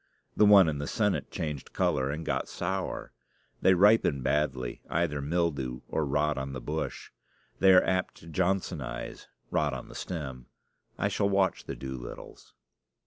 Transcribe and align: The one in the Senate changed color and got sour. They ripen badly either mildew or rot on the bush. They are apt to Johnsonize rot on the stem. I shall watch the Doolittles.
The 0.35 0.47
one 0.47 0.67
in 0.67 0.79
the 0.79 0.87
Senate 0.87 1.29
changed 1.29 1.73
color 1.73 2.09
and 2.09 2.25
got 2.25 2.49
sour. 2.49 3.11
They 3.61 3.75
ripen 3.75 4.23
badly 4.23 4.81
either 4.89 5.21
mildew 5.21 5.81
or 5.87 6.07
rot 6.07 6.39
on 6.39 6.53
the 6.53 6.59
bush. 6.59 7.11
They 7.59 7.71
are 7.75 7.83
apt 7.83 8.15
to 8.15 8.27
Johnsonize 8.27 9.27
rot 9.51 9.75
on 9.75 9.89
the 9.89 9.93
stem. 9.93 10.47
I 10.97 11.07
shall 11.07 11.29
watch 11.29 11.65
the 11.65 11.75
Doolittles. 11.75 12.55